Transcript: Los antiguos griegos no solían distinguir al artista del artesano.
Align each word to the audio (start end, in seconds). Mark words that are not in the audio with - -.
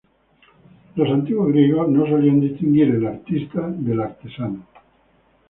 Los 0.95 1.07
antiguos 1.11 1.49
griegos 1.49 1.87
no 1.89 2.07
solían 2.07 2.41
distinguir 2.41 2.89
al 2.91 3.05
artista 3.05 3.67
del 3.69 4.01
artesano. 4.01 4.65